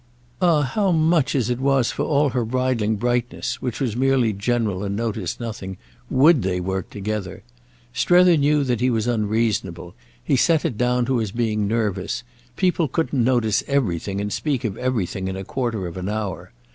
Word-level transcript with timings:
Ah 0.41 0.63
how 0.63 0.91
much, 0.91 1.35
as 1.35 1.51
it 1.51 1.59
was, 1.59 1.91
for 1.91 2.01
all 2.01 2.29
her 2.29 2.43
bridling 2.43 2.95
brightness—which 2.95 3.79
was 3.79 3.95
merely 3.95 4.33
general 4.33 4.83
and 4.83 4.95
noticed 4.95 5.39
nothing—would 5.39 6.41
they 6.41 6.59
work 6.59 6.89
together? 6.89 7.43
Strether 7.93 8.35
knew 8.35 8.63
he 8.63 8.89
was 8.89 9.05
unreasonable; 9.05 9.93
he 10.23 10.35
set 10.35 10.65
it 10.65 10.75
down 10.75 11.05
to 11.05 11.17
his 11.17 11.31
being 11.31 11.67
nervous: 11.67 12.23
people 12.55 12.87
couldn't 12.87 13.23
notice 13.23 13.63
everything 13.67 14.19
and 14.19 14.33
speak 14.33 14.63
of 14.63 14.75
everything 14.75 15.27
in 15.27 15.35
a 15.35 15.43
quarter 15.43 15.85
of 15.85 15.95
an 15.97 16.09
hour. 16.09 16.51